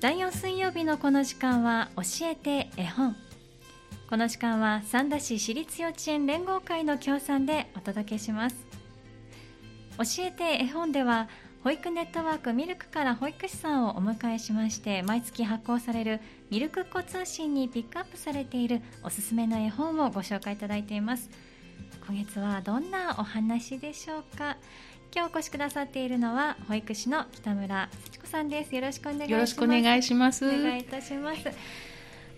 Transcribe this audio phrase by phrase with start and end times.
[0.00, 3.14] 第4水曜日のこの時間は教えて絵本。
[4.08, 8.56] この時間は三田市私立幼稚園連合会の協賛でお届けします。
[9.98, 11.28] 教えて絵本では
[11.62, 21.28] 保育ネットワークミルクから保育士さんをお迎えしまして毎月発行されるミルクっ子通信にピックアップされているおすすめの絵本をご紹介いただいています。
[22.06, 24.56] 今月はどんなお話でしょうか。
[25.14, 28.74] 今日お越しくださっているのは保育士の北村幸子さんです。
[28.74, 29.32] よろしくお願いします。
[29.32, 30.46] よろしくお願いします。
[30.46, 31.89] お願いいたします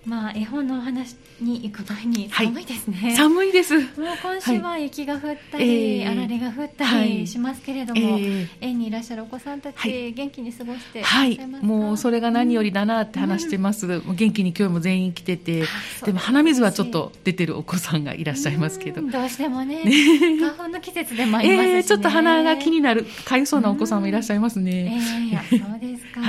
[0.05, 3.75] まあ絵本のお話に行く前に寒いですね、はい、寒いです。
[3.75, 3.87] もう
[4.21, 8.27] 今週は雪が降ったり、はい、あられが降ったりしますけれども、はいえ。
[8.27, 11.39] ー、園にいらっしゃるお子さんたち、元気に過ごしてはい。
[11.63, 15.65] もうそれが何よりだなって話してます、うん、元気に今日も全員来てて
[16.05, 19.83] でも鼻水はちょっと出てるお子さんがいらっしゃいますけど、どうしてもね
[20.41, 26.21] 花粉の季節でもありますし、ね、えー、ちょっと鼻が気になるかゆそうなお子さんもいらっしゃいますね、えー、そうですか、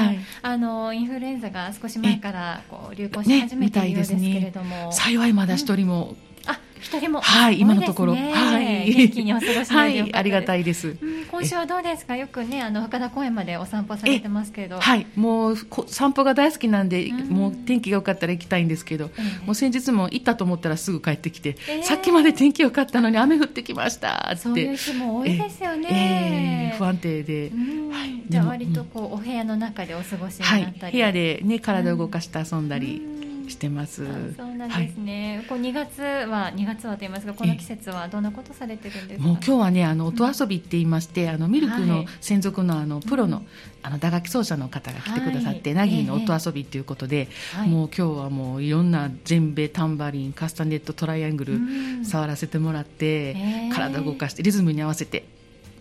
[0.44, 7.22] あのインフルエンザが少し前からこう流行し始めているようですけれども、ね、幸いまだ一人も、うん、あ一人も。
[7.22, 10.98] はい、今のところ、はい、元気にお過ごしはい、ありがたいです。
[11.32, 12.16] 今週はどうですか？
[12.16, 14.80] よくね、あの深田公園までお散歩されてますけど。
[14.80, 19.10] はい、もう散歩が大好きなんで、もう天気が良かったら行きたいんですけど、
[19.46, 24.36] もう先日も行ったと思ったらすぐ帰ってきて、さっきまで天気良かったのに雨降ってきましたって。
[24.38, 26.76] そういう日も多いですよね。
[26.78, 27.52] 不安定で、
[27.92, 33.02] はい、じゃあ割とこうお部屋の中でお過ごしになったり、部屋でね体を動かして遊んだり。
[33.50, 34.06] してます。
[34.36, 35.38] そうなんですね。
[35.38, 39.28] はい、こう2月は2月はと言いますがこの季節はどんなことされてるんですか？
[39.28, 43.44] もう今日はねあの音遊びって言いまして、うん、あのミルクの専属のあのプロの、
[43.82, 51.60] あの打楽器奏者の方が来てくださって、はい、ナギーの音遊びっていうことで、えー、もう今日はもういろんな全米タンバリンカスタネットトライアングル
[52.06, 55.26] 触らせてもらって、えー、体を動かしてリズムに合わせて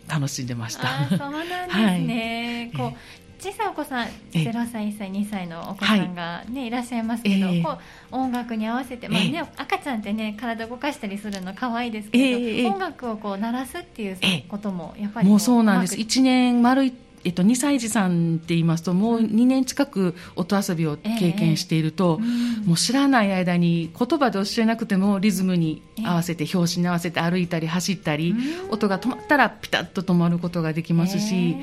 [0.08, 1.08] 楽しんでました。
[1.10, 2.70] そうなんですね。
[2.74, 2.98] はい、こう
[3.42, 15.96] 小さいお子さん0歳1歳2歳のお子さんがね、はい、いらっしゃいますけど、えー、こう音楽に合わせて、まあね、えー、赤ちゃんってね体動かしたりするの可愛いですけど、えー、音楽をこう鳴らすっていうこともやっぱりもうそうなんです。
[15.96, 16.92] 1年丸い
[17.24, 28.34] えっと、2歳児さんって言いますともう2年近く音遊びを経験していると、えー、もう知らない間に言葉で教えなくてもリズムに合わせて拍子に合わせて歩いたり走ったり、
[28.70, 31.56] 音が止まったらピタッと止まることができますし、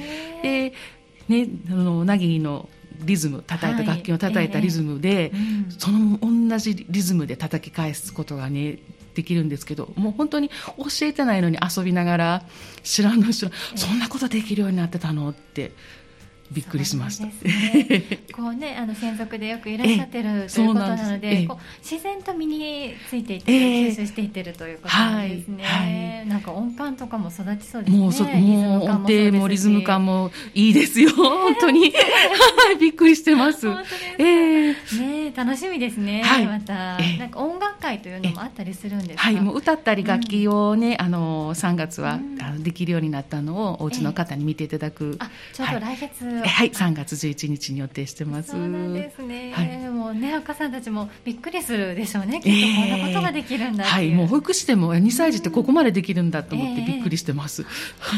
[0.43, 0.73] えー、で
[1.29, 2.67] ね、あのなぎの
[3.01, 8.79] リズム叩いた楽器を叩いたリズムで、はいえーうん、その同じリズムで叩き返すことがね
[9.13, 12.43] できるんですけどもう本当に教えてないのに遊びながら
[12.83, 13.55] 知らんの知らん、え。
[13.75, 15.71] ー、そんなことできるようになってたのって
[16.51, 17.25] びっくりしました。
[17.25, 17.31] ね、
[18.35, 25.63] こうねあの専属でよくいらっしゃってるということなので、こう自然と身についていって、吸収していってるということなんですね。
[25.63, 27.99] はいはい、なんか音感とかも育ちそうですね。
[27.99, 31.93] もうそもう音程もリズム感もいいですよ本当に。
[32.79, 33.67] びっくりしてます。
[33.67, 33.83] 本
[34.17, 36.23] 当えー、ね楽しみですね。
[36.23, 45.17] はい、また、えー、なんか音楽会というのもあったりするんですはいもう歌ったり楽器をね、うん、あの3月は、うん、できるようになったのをお家の方に見ていただく。
[45.19, 46.38] えー、あちょうど来月。
[46.47, 48.51] はい、3月11日に予定してます。
[48.51, 49.51] そうなんですね。
[49.53, 52.39] はい、もうね、お母さんたちもびっくりするでしょうね。
[52.41, 57.65] きっとこんなことができるんだはい、もう保育士でも2歳児ってここまでできるんだと思ってびっくりしてます。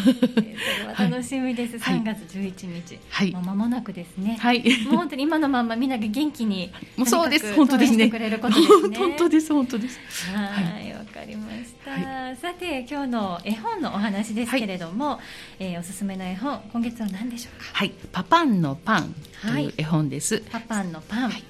[0.08, 1.78] えー、楽しみです。
[1.78, 3.00] 3月11日。
[3.10, 3.32] はい。
[3.32, 4.38] もう間もなくですね。
[4.40, 4.64] はい。
[4.86, 6.72] もう本当に今のままみんなが元気に。
[6.98, 7.54] もうそうです。
[7.56, 8.10] 本当ですね。
[8.10, 8.98] くれることですね。
[9.00, 9.54] 本当です。
[9.54, 10.00] 本当です。
[10.34, 10.94] はい。
[10.94, 12.36] わかりました。
[12.36, 15.20] さて、今日の絵本のお話ですけれども、
[15.60, 17.66] えおすすめの絵本、今月は何でしょうか？
[17.74, 17.92] はい。
[18.12, 20.44] パパンのパンという絵本です。
[20.52, 21.30] パパンのパン。
[21.30, 21.44] はい、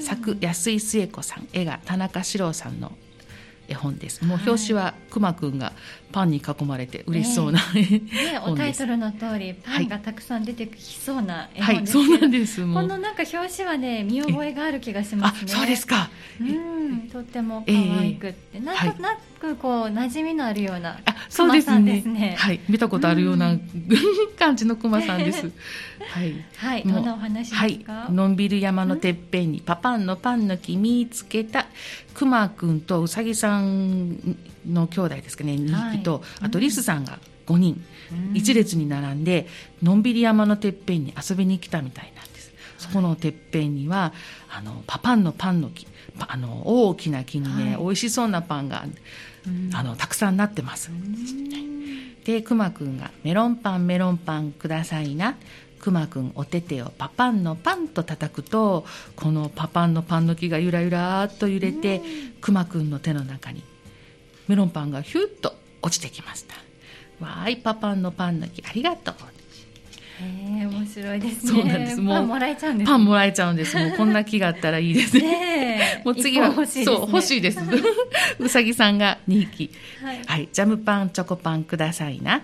[0.00, 2.92] 作安井末子さん、絵が田中史郎さんの
[3.68, 4.24] 絵本です。
[4.24, 5.72] もう表紙はくまくんが
[6.10, 7.80] パンに囲まれて嬉しそうな、え。
[7.80, 8.02] ー、
[8.32, 15.52] ね、おタイトルの通りパンがたくさん出てきそうな絵本です、はい、そうなんですこのなんか表紙はね見覚えがある気がしますね。
[15.52, 16.10] そうですか。
[16.40, 22.34] うんとっても可愛くって、えー、なんとなくこう馴染みのあるようなそうですね。
[22.38, 23.56] はい見たことあるような、
[24.38, 25.50] 感じのくまさんです。
[26.10, 26.34] はい。
[26.56, 26.82] はい。
[26.82, 27.92] どんなお話ですか？
[27.92, 31.66] はい、のんびり山のてっぺんにパパンのパンの木見つけた
[32.14, 34.36] くまくんとうさぎさん
[34.66, 37.82] の兄弟ですかね2匹と、あとリスさんが5人、
[38.34, 39.46] 一列に並んで
[39.82, 42.37] のんびり山のてっぺんに遊びに来たみたいなんです
[42.88, 44.12] そこのてっぺんには
[44.50, 45.86] あのパパンのパンの木
[46.18, 48.84] あの大きな木にね、はい、美味しそうなパンが
[49.74, 50.90] あのたくさんなってます。
[52.24, 55.36] でくまくんが「メロンパンメロンパンくださいな」
[55.78, 62.02] くまくんお手手をパパンのパンと叩くとこのパパンのパンの木がゆらゆらっと揺れて
[62.40, 63.62] くまくんの手の中に
[64.48, 66.54] メロンパンがヒュッと落ちてきました。
[67.20, 69.14] わーいパパンのパンの木ありがとう
[70.20, 73.76] へえ面白いですねそうなんですもうパンもらえちゃうんですパンもらえちゃうんです。
[73.76, 76.02] もうこんな気があったらいいですね。
[76.04, 77.60] もう次は、欲しいですねそう、欲しいです。
[78.38, 79.70] うさぎさんが2匹。
[80.02, 82.42] はいはい、ジャムパン、チョコパンくださいな。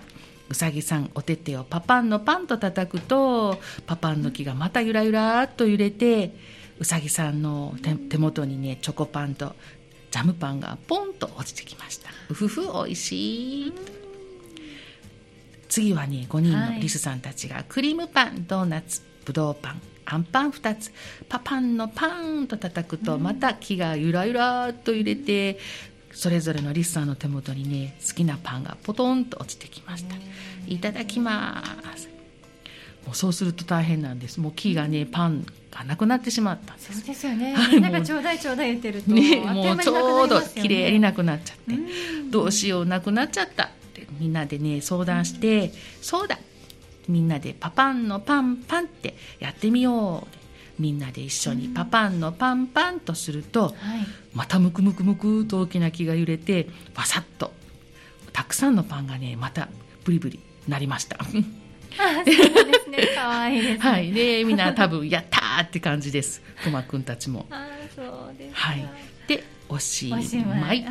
[0.49, 6.35] うさぎさん、お手手をパパンのパンと叩くと、パパンの木がまたゆらゆらっと揺れて、
[6.79, 9.55] うさぎさんの手手元にね、チョコパンと
[10.11, 12.09] ジャムパンがポンと落ちてきました。
[12.29, 13.73] うふふ、おいしい。
[15.69, 20.91] 次はね、5人のリスさんたちが、クリームパン、ドーナツ、ぶどうパン、あんパン2つ、
[21.27, 25.57] パパンのパンと叩くと、また木がゆらゆらっと揺れて、
[26.11, 30.15] それぞれのリスさんの手元にね、好きなパンがポトンと落ちてきました。
[30.67, 31.63] いただきま
[31.97, 32.09] す。
[33.05, 34.39] もうそうすると大変なんです。
[34.39, 36.93] もう木がね、パンがなくなってしまったんです。
[36.93, 37.53] そうですよね。
[37.53, 40.69] はいみんながちょうだいちょうだい言ってると、ね、もうちょうどりますよね。
[40.69, 42.31] 綺麗になくなっちゃって、うん。
[42.31, 43.71] どうしようなくなっちゃった
[44.19, 45.71] みんなでね相談して、
[46.01, 46.37] そうだ
[47.07, 53.73] みんなでパパンのパンパンってやってみようみんなで一緒にパパンのパンパンとすると、はい
[54.33, 57.53] またムクムクムクと大きな木が揺れてわさっと
[58.33, 59.69] たくさんのパンがねまた
[60.03, 61.17] ブリブリなりました。
[61.21, 66.41] あそうですね 可愛いですねはい、でみんな多分やったーって感じです。
[66.63, 67.45] くまくんたちも。
[67.49, 67.65] あ
[67.95, 68.01] そ
[68.33, 68.85] うですかはい。
[69.27, 70.85] でおしまいまい。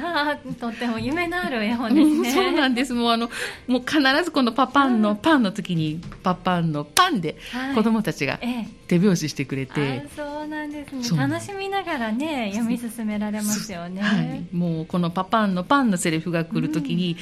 [0.61, 2.33] とっても夢のある絵本ですうんね。
[2.33, 2.93] そうなんです。
[2.93, 3.31] もうあの、
[3.67, 8.69] もう必ずこのパパンのパンの時に、パパンのパンではい子供たちがええ。
[8.89, 11.19] 手拍子してくれあて、そうなんですね。
[11.19, 14.03] 楽しみながらね読み進められますよね。
[14.03, 17.17] はい、もうこのパパンのパンのセリフが来る時に、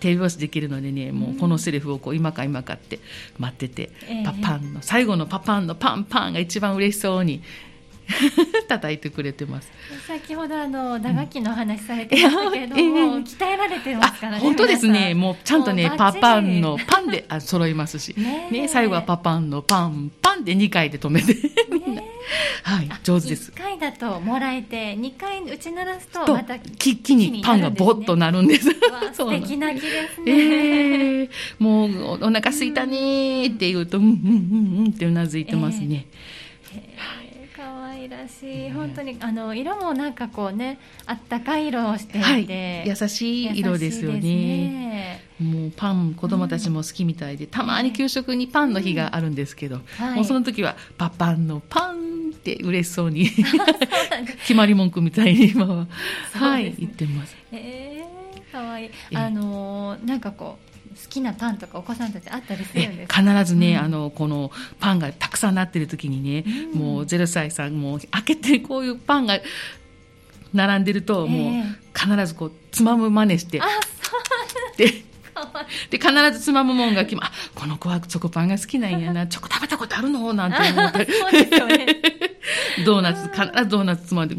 [0.00, 3.00] 手拍子できるのでね、もうこのセリフをこう今か今かって
[3.38, 7.42] 待ってて、ええパパンの、最後のパパンのパンパンが一番嬉しそうに
[8.68, 9.70] 叩いてくれてます。
[10.06, 14.38] 先ほどあの打楽器のお話されてましたけれども、いやええ鍛えられてますからね。
[14.38, 21.36] あ本当ですね、もうちゃんとね、パパンのパンであ揃いますし、ねえね、最後はパパンのパン、パンで2回で止めて、
[21.70, 22.02] みんな、
[22.62, 23.58] はい、上手です1。
[23.60, 28.70] 回だともらえて2回打ち鳴らすととまた木木にパンがボッとなるんです。
[29.12, 30.32] 素敵な木ですね。
[30.32, 35.94] ええもうおお腹すいたねーって言うと、うんうんうんうんってうなずいてますね。
[35.94, 36.45] へえ可
[38.06, 38.70] 愛らしい。
[38.70, 45.26] 本当にあの色もなんかこうねあったかい色をしていて、はい、優しい色ですよ優しいね。
[45.40, 50.14] もうパン子供たちも好きみたいで、たまに給食にパンの日があるんですけど、はい。
[50.14, 53.28] もうその時はパパンのパンって嬉しそうに
[54.40, 55.86] 決まり文句みたいに今は、
[56.32, 56.74] そうはい。
[56.78, 57.36] 言ってます。
[57.52, 58.86] えー、かわいい。
[58.86, 59.16] ええ。
[59.16, 60.75] あのーなんかこう好
[61.08, 63.22] きなパンとかお子さんたちあったりするんえですか？
[63.22, 63.78] 必ずね、うん。
[63.84, 64.50] あのこの
[64.80, 66.44] パンがたくさんなってる時にね、
[66.74, 66.80] うん。
[66.80, 69.38] もう0歳さんも開けてこういうパンが
[70.54, 71.64] 並んでると、もうえ
[71.98, 74.76] 必ずこうつまむ真似してあそう。
[74.78, 75.04] で
[75.90, 80.32] で必ずつまむもんが決まあこの子はチョコパンが好きなんやな チョコ食べたことあるの？
[80.32, 81.06] なんて思って。
[82.84, 84.36] ドーナツ必ずドーナツつまんで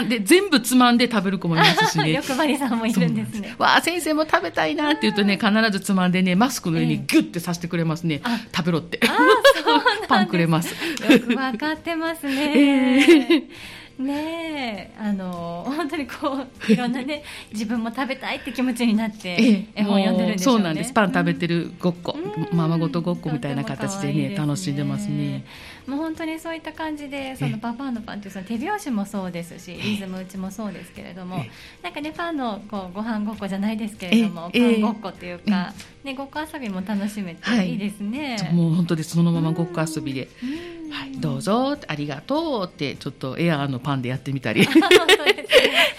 [0.00, 2.12] かんで全部つまんで食べる子もいますしね。
[2.12, 3.54] 欲張りさんもいるんですね。
[3.58, 9.00] わあ先生も食べたいなって言うとね必ずつまんでねマスクの上にギュッてさしてくれますね、あ食べろって。
[10.08, 10.74] パンくれます。
[11.10, 13.44] よくわかってますね。
[13.98, 20.58] ねえ、あの本当にこういろんなね自分も食べたいって気持ちになって絵本読んでるんでしょうね。
[20.58, 20.92] そうなんです。
[20.92, 22.56] パン食べてるごっこ、うん。
[22.56, 25.44] ままごとごっこみたいな形でねとても可愛いす楽しんでますね。
[25.88, 31.50] もう本当にそういった感じでそのパパのパンというその手拍子もそうですしリズム打ちもそうですけれどもえ
[31.82, 35.72] なんかねパンのこうご飯ごっこじゃないですけれどもパええンごっこっていうか
[36.04, 37.66] ねごっこ遊びも楽しめはい。
[37.66, 38.36] ていいですね。
[38.52, 40.46] もう本当ですそのままごっこ遊びで、う
[40.88, 40.90] ん。
[40.90, 44.66] はい、どうぞありがとうってちょっとエアーのパンでやってみたり。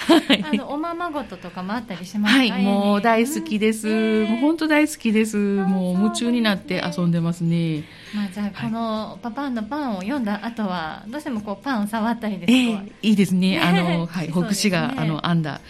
[0.44, 2.40] あのおままごととかもあったりしますか？
[2.40, 3.88] はい、もう大好きです。
[3.88, 4.30] うん。
[4.30, 5.38] もう本当大好きです。
[5.38, 7.84] もう夢中になって遊んでますね。
[8.16, 12.84] まあじゃあこのパパンのパンを読んだ後はどうしてもこうパンを触ったりですええとか。
[13.02, 13.60] いいですね。
[13.60, 15.62] あの、はい、そうですねあの、編んだ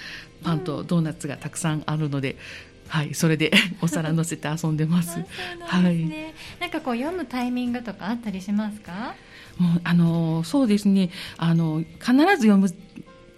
[0.43, 2.37] パンとドーナツがたくさんあるので、
[2.87, 3.51] はい、それで
[3.81, 5.17] お皿乗せて遊んでまあす。
[5.71, 6.33] なんですね。
[6.59, 9.15] なんかこう読むタイミングとかあったりしますか。
[9.57, 11.09] もう、あの、そうですね。
[11.37, 12.73] あの、必ず読む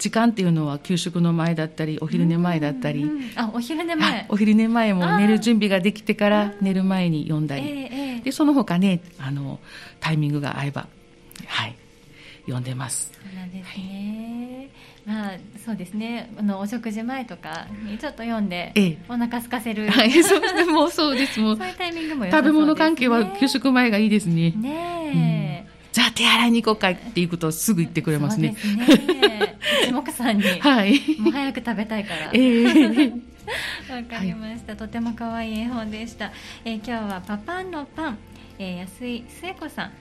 [0.01, 4.25] 時間っていうのは給食の前だったり、お昼寝前だったり、うんうんあお昼寝あ前。
[4.29, 8.19] お昼寝前も寝る準備ができてから寝る前に読んだり、ええええ。
[8.21, 9.59] でその他ねあの
[9.99, 10.87] タイミングが合えば
[11.45, 11.75] はい。
[12.45, 13.11] 読んでます。
[13.13, 14.69] そうなんですね。
[15.05, 16.31] まあそうですね。
[16.35, 18.97] あのお食事前とかにちょっと読んで、ええ。
[19.07, 19.87] お腹空かせる。
[19.91, 20.11] はい。
[20.23, 21.39] そうですねもうそうです。
[21.39, 24.49] もうそういうタイミングも良さそ食べ物関係は給食前がいいですね。
[24.57, 24.71] ね
[25.09, 25.11] え。
[25.13, 25.50] じゃ
[26.11, 28.55] あ手洗いに行こうかっていうことをすぐ言ってくれますね。
[28.59, 29.57] そうですね。
[29.87, 30.43] 一目散に。
[30.43, 30.99] はい。
[31.19, 32.29] もう早く食べたいから。
[32.33, 33.31] ええ。
[33.89, 36.31] わかりました、とても可愛い絵本でした、
[36.63, 38.17] えー今日はパパンのパン、
[38.59, 39.91] えー、安井末子さん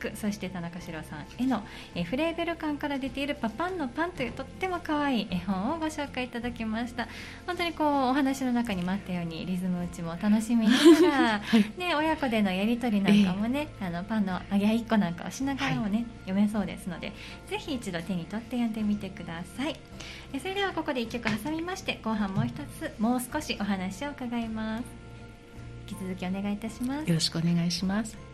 [0.00, 1.62] 作そして田中史郎さんへの、
[1.94, 7.06] えー、フレーベル館から出ているパパンのパンというとっても可愛い絵本をご紹介いただきました。
[7.46, 17.12] 本当にこうお話の中にもあったようにリズム打ちも楽しみながら、はい、ね、親子でのやり取りなんかもね、えー、あのパンの揚げ1個なんかをしながらもね、はい、読めそうですので
[17.48, 19.78] ぜひ一度手に取って読んでみてください。
[20.38, 24.84] それではここで1曲挟みまして後半もう一つもう少しお話を伺います。
[25.88, 27.08] 引き続きお願いいたします。
[27.08, 28.29] よろしくお願いします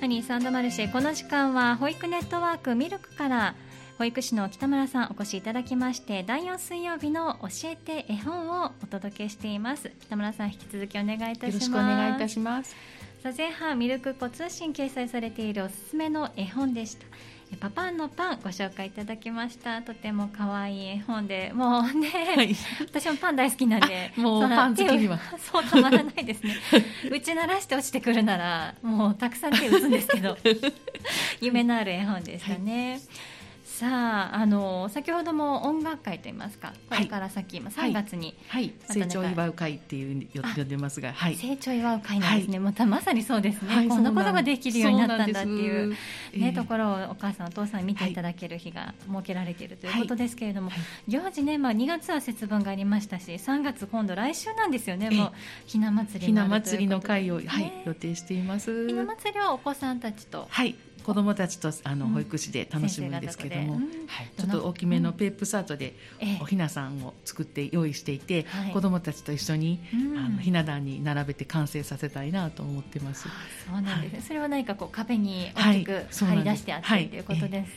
[0.00, 3.56] ハニーサンドマルシェこの時間は保育ネットワークミルクから
[3.98, 9.90] 保育士の北村さんお越しいただきまして第4水曜日の教えて絵本をお届けしています。
[10.02, 11.44] 北村さん引き続きお願いいたします。
[11.46, 12.76] よろしくお願いいたします。
[13.24, 17.04] さあ前半ミルク子通信掲載されているおすすめの絵本でした
[17.56, 19.82] パパンのパンご紹介いただきました。
[19.82, 21.50] とても可愛い絵本で。
[21.54, 24.12] もうね、はい、私もパン大好きなんで。
[24.16, 25.18] もうパン好きには。
[25.38, 26.56] そうたまらないですね。
[27.10, 30.36] 打ち鳴らして落ちてくるならもうたくさん手打つんですけど。
[31.40, 33.00] 夢のある絵本でしたね、はい
[33.78, 43.62] さああの先ほども音楽会といいますかこれから先、はい、3月に、はい、成長祝う会っていう呼んでますが、はい、成長祝う会なんですね、またまさにそうです。
[43.62, 45.94] ね、こんなことができるようになったんだっていう
[46.34, 50.72] ね、ところをお母さんお父さん見ていただける日が設けられているということですけれども、
[51.06, 55.10] 行事ね、まあ、2月は節分がありましたし3月今度来週なんですよね。
[55.10, 55.32] もう
[55.66, 58.88] ひな祭りひな祭りの会を、はい、予定しています。
[58.88, 60.48] ひな祭りはお子さんたちと。
[60.50, 60.74] はい
[61.08, 63.82] 子どもたちとあの保育士で楽しむんですけども、はい、
[64.36, 65.94] ちょっと大きめのペープサートで
[66.42, 69.80] おひなさんを作って用意していて、はい、子どもたちと一緒に、
[70.18, 73.26] あのひな壇に並べて完成させたいなと思ってます。
[73.66, 77.72] そうなんです、ね、それは何かこう壁に大きく張り出してあって、ということです。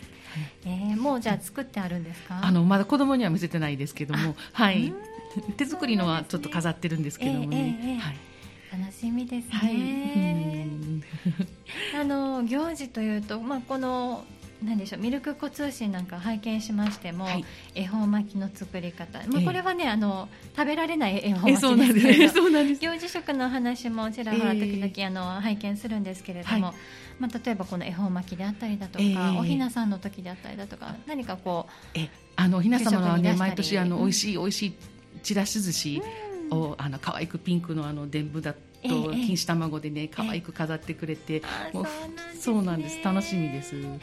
[0.66, 2.42] えー、もうじゃあ作ってあるんですか？
[2.44, 4.92] あのまだ子供には見せてないですけども、はい。
[5.56, 7.98] 手作りのはちょっと飾ってるんですけどもね。
[8.02, 8.18] はい。
[8.72, 10.70] 楽しみですね。
[11.94, 14.24] はい、 あの行事というと、まあ、この
[14.64, 26.76] 何でしょうミルク子通信なんか拝見しましても、はい、恵方巻きの作り方、まあ、これはね、えー、あの食べられない恵方巻きですけれど、え行事食の話もちらほら時々、えー、あの拝見するんですけれども、はい、
[27.20, 34.74] まあ、例えばこの恵方巻きであったりだとか、えー、おひなさんの時であったりだとか何かこうえあのおひな様はね毎年あの、美味しい美味しい
[35.24, 36.02] ちらし寿司
[36.52, 41.42] を、あの可愛くピンクのあの伝部だったと錦糸卵でね可愛く飾ってくれて、
[41.74, 41.86] もう
[42.40, 43.76] そうなんです楽しみです。
[43.76, 43.96] も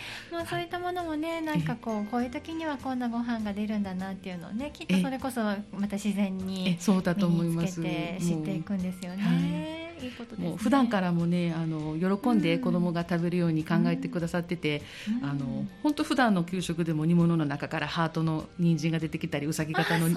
[0.43, 7.83] うそういったものもねなんかこうこういう時にはこんなご飯が出るんだなっていうのをねきっとそれこそまた自然にそうだと思います。
[7.83, 9.85] 知っていくんですよね。
[9.85, 9.89] い。
[10.07, 14.83] いことです、ね、もう普段からもねあの喜んで子供が食べるように考えてくださってて、
[15.23, 20.09] うん、あの本当普段の給食でも煮物の中からハートの人参が出てきたりうさぎ型の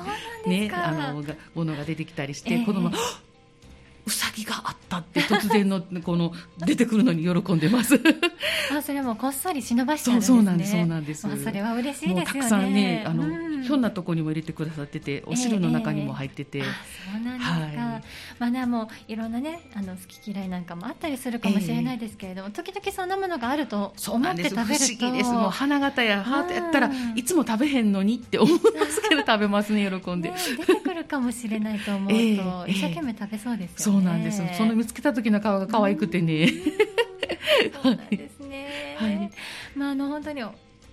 [0.45, 1.23] ねあの
[1.55, 2.97] ものが出てきたりして、えー、子供うさ
[4.33, 6.33] ぎがあったって突然のこの
[6.65, 7.99] 出てくるのに喜んでます。
[8.75, 10.37] あそれもこっそり忍ばしてるんですね。
[10.37, 12.25] そうなんですそうなんです、まあ、それは嬉しいですよね。
[12.25, 17.90] たくさんねあの、うん、ひょんなとこにも入れてくださっててお汁の中にも入ってて、えーえー、はい、
[18.39, 24.55] まあでもいろんなねあの好き嫌いなんかもあったりするかもしれないですけれども、えー、時々そんなものがあると思って食べると。
[24.55, 25.31] 不思議です。
[25.31, 32.15] もう花形やハートやったら、いつも食べへんのにって思いますけど食べますね喜んで、ね、出てくるかもしれないと思うと、
[32.67, 34.41] 一生懸命食べそうですよね、そうなんです。
[34.57, 36.47] その見つけた時の顔が可愛くてね、
[37.83, 39.31] そうなんですね、はい、
[39.75, 40.43] まああの本当に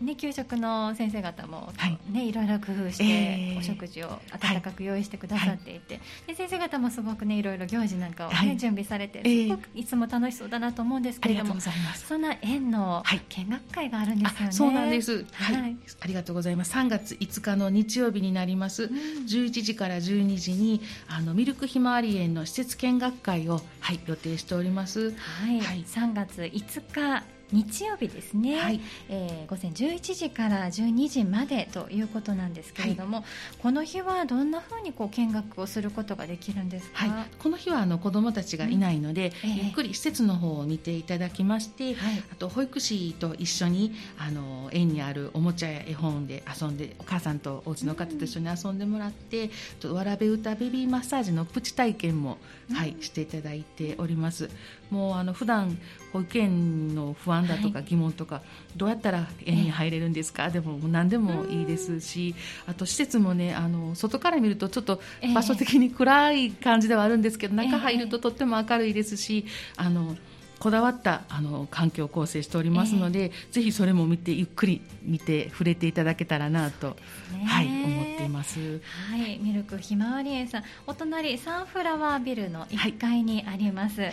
[0.00, 1.99] ね、給食の先生方も、はい。
[2.11, 14.52] ね、いろいろ工夫して、お食事を温かく用意してくださっていて、はい、で先生方もすごくねいろいろ行事なんかをね、はい、準備されて、すごくいつも楽しそうだなと思うんですけれども、そんな園の見学会があるんですよね。
[14.52, 16.73] そうなんです、はい、ありがとうございます。
[16.75, 18.85] 3月5日の日曜日になります。
[18.85, 18.90] うん、
[19.26, 25.11] 11時から12時にあのミルクひまわり園の施設見学会をはい予定しております。
[25.11, 33.25] はい、はい、3月5日日曜日ですね、はい、えー、午前11時から12時までということなんですけれども、はい、
[33.62, 39.55] この日はどんなふうにこう見学をすることができるんですか、はい、この日はあの子どもたちがいないので、うんえ。
[39.55, 49.50] ー、ゆっくり施設の方を見ていただきまして、はい、あと保育士と一緒にあの園にあるおもちゃや絵本で遊んでお母さんとお家の方と一緒に遊んでもらって、
[49.85, 52.38] うん、わらべ歌ベビーマッサージのプチ体験も、
[52.71, 54.50] うん、はい、していただいております。
[54.90, 55.78] もうあの普段
[56.12, 58.45] 保育園の不安だとか疑問とか、はい、
[58.78, 62.35] どうやったら園に入れるんですか、えー、でも何でもいいですし
[62.66, 65.00] あと施設もねあの外から見るとちょっと
[65.35, 69.45] 場所的に暗い感じではあるんですけど、えー、中入るととっても明るいですし
[69.76, 70.16] あの
[70.59, 76.97] こだわったあの環境構成しておりますので、えー、ぜひそれも見てゆっくり見て触れていただけたらなと、
[77.33, 78.80] ね、はい思っています。
[79.11, 80.64] はい、ミルクひまわり園さん。
[80.87, 84.00] お隣サンフラワービルの1階にあります。
[84.00, 84.12] はい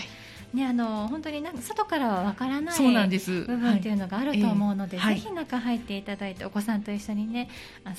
[0.56, 3.42] ねあの本当になんか外からはわからないそうなんです。
[3.42, 5.14] 部分っていうのがあると思うので、はい。
[5.16, 7.50] ええぜひ中入っていただいてお子さんと一緒にね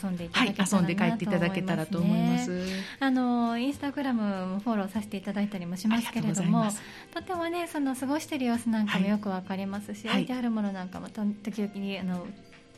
[0.03, 0.97] 遊んでいたはいだけたらなと思います、ね。
[0.97, 2.67] 遊んで帰っていただけたらと思います。
[2.99, 6.67] あのインスタグラムもフォローさせていただいたりもしますけれども
[7.15, 10.17] とてもねその過ごしている様子なんかもよくわかりますし、はい。
[10.23, 12.27] 置いてあるものなんかもと時々にあの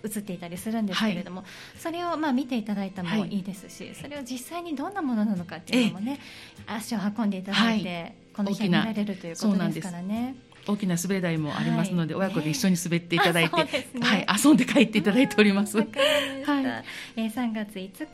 [0.05, 1.45] 映っていたりするんですけれども、
[1.77, 3.41] それをまあ見ていただいたのもい。
[3.41, 6.21] いですし、それを実際にどんなものなのかっていうのもね、
[6.67, 10.37] 足を運んでいただいて、はいこの日は見られるということですからね。
[10.67, 15.79] 大きな滑り台もありますので、はい親子で一緒に滑っていただいて、あそうですねはい、遊んで帰っていただいております。
[15.79, 18.09] はいえー3月5日、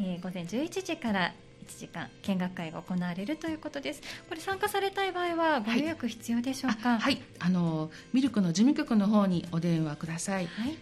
[0.00, 1.34] えー午前11時から
[1.66, 4.00] 1時間見学会が行われるということです。
[4.28, 6.94] これ参加されたい場合はご予約必要でしょうか？
[6.94, 10.46] あはい、あのミルクの事務局の方にお電話ください。
[10.46, 10.76] はい。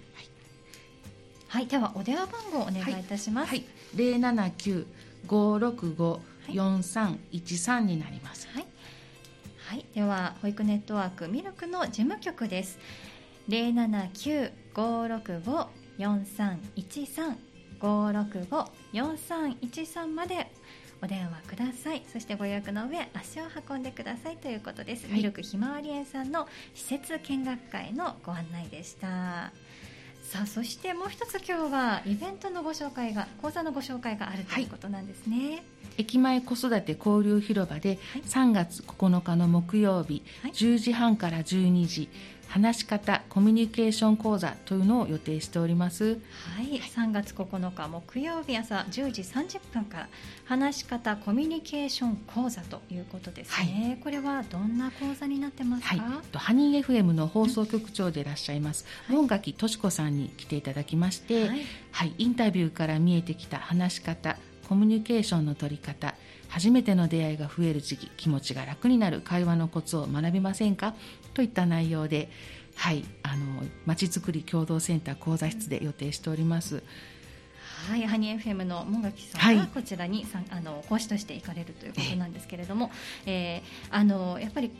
[1.48, 3.48] はい、ではお電話番号お願いいたします。
[3.48, 3.64] はい、
[3.94, 4.86] 零七九
[5.26, 6.20] 五六五
[6.52, 8.46] 四三一三になります。
[8.52, 8.66] はい、
[9.66, 12.78] はい、では保育ネットワークミルクの事務局です。
[13.48, 15.66] 零七九五六五
[15.98, 17.36] 四三一三
[17.80, 20.52] 五六五四三一三まで
[21.02, 22.02] お電話ください。
[22.12, 25.06] そしてご予約の上足を運んでくださいということです。
[25.08, 29.52] はいミルクひまわり園さんの施設見学会のご案内でした。
[30.28, 35.62] さあそしてもう一つ今日はイベントのご紹介が講座のご紹介があるということなんですね。
[35.98, 38.22] 駅前子育て交流広場ではい。
[38.22, 40.52] 3月9日の木曜日、はい。
[40.52, 42.08] 10時半から12時
[42.48, 46.18] 話し方コミュニケーション講座というのを予定しております。
[46.56, 50.08] はい、3月9日木曜日朝10時30分から
[50.44, 58.86] 話し方コミュニケーション講座ということですね、これはどんな講座になってますか、はい、とハニー FM の放送局長でいらっしゃいます。
[59.08, 61.60] 門垣敏子さんに来ていただきまして、はい。
[61.92, 64.36] はい、インタビューから見えてきた話し方
[64.68, 66.14] コミュニケーションの取り方
[66.48, 70.94] 初めての出会いが増える時期気持ちが楽になる会話のコツを学びませんか？
[71.34, 72.30] といった内容で
[72.76, 76.82] はいあのまちづくり共同センター講座室で予定しております。
[77.88, 79.68] はい、ハニー FM の門垣さんがはい。
[79.68, 82.90] こちらにさんあの講師として行かれるということなんですけれども、
[83.26, 84.70] えーあのやっぱり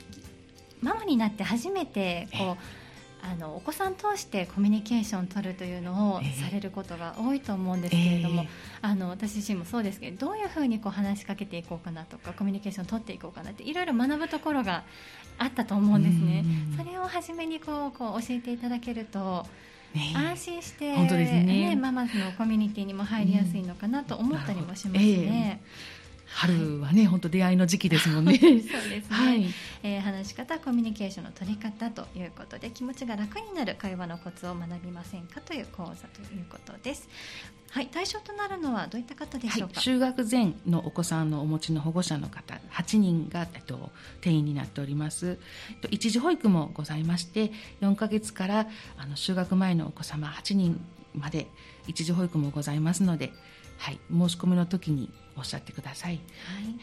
[0.81, 2.63] ママになって初めてこう、
[3.21, 8.49] あのお子さん通してコミュニケーションを取るというのをええされることが多いと思うんですけれども、ええ。
[8.81, 14.83] あの私自身もそうですけどどういうふうにこう話しかけていこうかなとかコミュニケーションを取っていこうかなっていろいろ学ぶところが
[15.37, 16.43] あったと思うんですね。
[16.71, 16.77] うん。
[16.77, 19.45] それを初めにこうこう教えていただけると
[19.93, 21.75] ね安心して、本当ですね。
[21.75, 25.61] ママのコミュニティにも入りやすいのかなと思ったりもしますね。
[26.37, 28.37] 春はね本当出会いの時期ですもんね。
[28.39, 29.47] そうですね、はい。
[29.81, 37.09] えー話し方コミュニケーションの取り方ということで気持ちが楽になる会話のコツを学びませんかという講座ということです。
[37.71, 37.87] はい。
[37.87, 45.39] 対象となるのはどういった方でしょうか、はい、就学前のお子さんのお持ちの保護者の方8人が、えっと、定員になっております。
[45.71, 50.79] えっと一時保育もございまして4ヶ月からあの就学前のお子様8人
[51.15, 51.47] まで
[51.87, 53.33] 一時保育もございますので、
[53.77, 56.15] はい、申し込みの時におっしゃってください。
[56.15, 56.75] はい。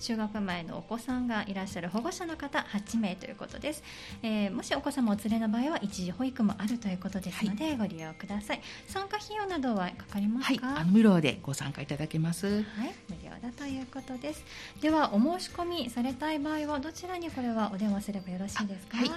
[0.00, 3.84] 就学前のお子さんがいらっしゃる保護者の方8名ということです、
[4.24, 8.60] えーもしお子様お連れの場合は一時保育もあるということですので、ご利用ください。
[8.88, 12.46] 参加費用などはかかりまはいすか、あの無料でご参加いただけます。
[12.48, 12.64] はい、
[13.08, 14.44] 無料だということです。
[14.80, 18.96] では、お申し込みされたい場合は、どちらにこれはお電話すればよろしいですか？
[18.96, 19.08] はい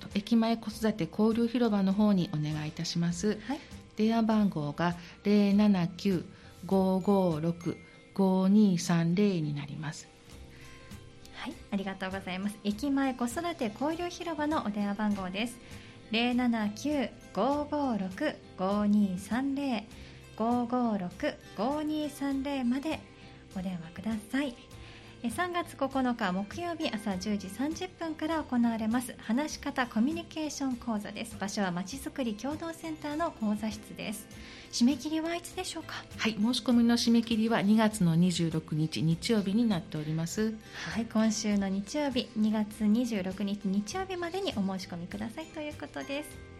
[0.00, 3.38] と駅前子育て交流広場の方にお願いいたします。
[3.48, 3.60] はい、
[3.96, 4.94] 電話番号が
[6.66, 10.14] 556-5230になります
[11.44, 12.56] はい、ありがとうございます。
[12.64, 15.58] 駅前子育て交流広場のお電話番号です。
[16.10, 19.84] 零七九五五六五二三零
[20.38, 21.10] 五五六
[21.58, 22.98] 五二三零まで
[23.54, 24.56] お電話ください。
[25.26, 34.26] え3月9日木曜日朝10時30分から行われます話し方コミュニケーション講座です場所はまちづくり共同センターの講座室です
[34.70, 35.94] 締め切りはいつでしょうか？
[36.18, 40.52] はい、申し込みの締め切りは2月の26日日曜日になっております。
[40.92, 46.53] はい、今週の日曜日2月26日日曜日までにお申し込みくださいということです。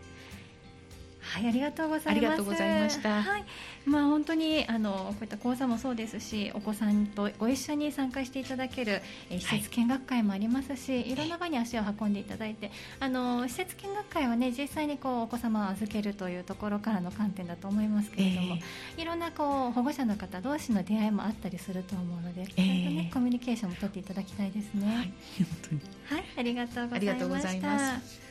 [1.35, 2.09] はい、ありがとうございます。
[2.11, 3.45] ありがとうございましたはい、
[3.87, 12.71] まあ本当にあのこういった講座もそうですし、お子さんとご一緒に参加していただける、えー施設見学会もありますし、い、ろんな場に足を運んでいただいて、
[13.01, 18.57] あの施設見学会はね実際にこうお子様を預けるというところからの観点だと思いますけれども、
[18.97, 24.87] いろんなこう保護者の方同士の出会いもあったりすると思うので、ええちゃんとねコミュニケーションも取っていただきたいですね。
[24.87, 25.81] はい、本当に。
[26.07, 28.24] はい、ありがとうございました。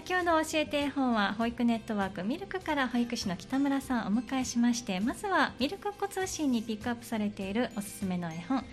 [0.00, 8.64] 今日の教えて絵本は保育ネットワークミルクから保育士の北村さんをお迎えしましてまずはミルクっ子通信にピックアップされているおすすめの絵本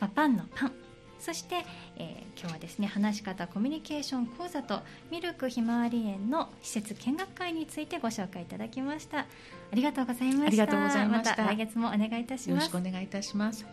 [0.00, 0.72] パパンのパン。
[1.18, 1.64] そして、
[1.96, 9.20] えー今日はですね話し方コミュニケーション講座とミルクひまわり園の施設見学会についてご紹介いただきました。
[9.20, 9.26] あ
[9.72, 10.46] りがとうございました。
[10.46, 11.36] ありがとうございました。
[11.36, 13.64] た来月もお願いいたしよろますしくお願いいたします。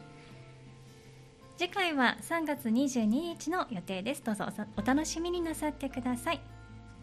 [1.57, 4.23] 次回は3月22日の予定です。
[4.23, 6.50] どうぞお楽しみになさってください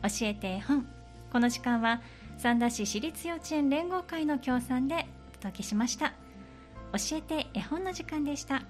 [0.02, 0.86] 教えて絵本。
[1.32, 2.00] この時間は
[2.36, 6.12] 三田市私立幼稚園連合会の協賛でお届けしました。
[6.92, 8.62] 教えて絵本の時間でした。